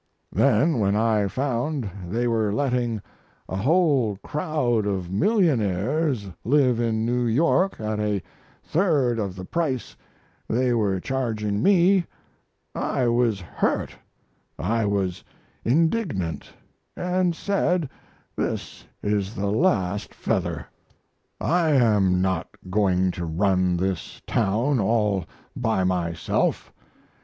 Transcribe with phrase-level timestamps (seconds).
[0.31, 3.03] Then when I found they were letting
[3.47, 8.23] a whole crowd of millionaires live in New York at a
[8.63, 9.95] third of the price
[10.49, 12.05] they were charging me
[12.73, 13.95] I was hurt,
[14.57, 15.23] I was
[15.63, 16.51] indignant,
[16.97, 17.87] and said,
[18.35, 20.65] this is the last feather.
[21.39, 25.25] I am not going to run this town all
[25.55, 26.73] by myself.